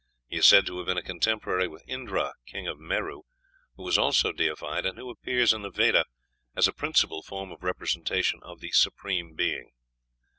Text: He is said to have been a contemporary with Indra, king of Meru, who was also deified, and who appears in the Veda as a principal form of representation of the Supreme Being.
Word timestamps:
He 0.27 0.37
is 0.37 0.47
said 0.47 0.65
to 0.65 0.77
have 0.79 0.87
been 0.87 0.97
a 0.97 1.03
contemporary 1.03 1.67
with 1.67 1.87
Indra, 1.87 2.33
king 2.47 2.67
of 2.67 2.79
Meru, 2.79 3.21
who 3.75 3.83
was 3.83 3.99
also 3.99 4.31
deified, 4.31 4.83
and 4.83 4.97
who 4.97 5.11
appears 5.11 5.53
in 5.53 5.61
the 5.61 5.69
Veda 5.69 6.05
as 6.55 6.67
a 6.67 6.73
principal 6.73 7.21
form 7.21 7.51
of 7.51 7.61
representation 7.63 8.39
of 8.41 8.61
the 8.61 8.71
Supreme 8.71 9.35
Being. 9.35 9.73